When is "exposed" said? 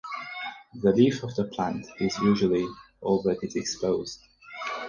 3.55-4.23